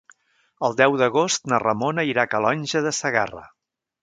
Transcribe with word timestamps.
El 0.67 0.75
deu 0.79 0.97
d'agost 1.01 1.45
na 1.53 1.59
Ramona 1.67 2.07
irà 2.13 2.25
a 2.29 2.33
Calonge 2.35 2.83
de 2.89 2.95
Segarra. 3.03 3.47